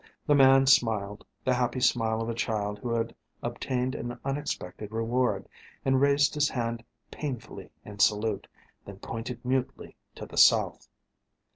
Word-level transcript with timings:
The 0.25 0.33
man 0.33 0.65
smiled, 0.65 1.23
the 1.45 1.53
happy 1.53 1.79
smile 1.79 2.21
of 2.23 2.29
a 2.29 2.33
child 2.33 2.79
that 2.81 2.89
had 2.95 3.15
obtained 3.43 3.93
an 3.93 4.19
unexpected 4.25 4.91
reward, 4.91 5.47
and 5.85 6.01
raised 6.01 6.33
his 6.33 6.49
hand 6.49 6.83
painfully 7.11 7.69
in 7.85 7.99
salute, 7.99 8.47
then 8.83 8.97
pointed 8.97 9.45
mutely 9.45 9.95
to 10.15 10.25
the 10.25 10.39
south. 10.39 10.87